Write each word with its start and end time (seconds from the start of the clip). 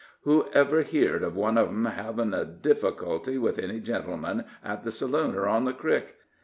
Who 0.23 0.47
ever 0.51 0.81
heerd 0.81 1.21
of 1.21 1.35
one 1.35 1.59
of 1.59 1.67
'em 1.67 1.85
hevin' 1.85 2.33
a 2.33 2.43
difficulty 2.43 3.37
with 3.37 3.59
any 3.59 3.79
gentleman, 3.79 4.45
at 4.63 4.83
the 4.83 4.89
saloon 4.89 5.35
or 5.35 5.47
on 5.47 5.65
the 5.65 5.73
crick? 5.73 6.15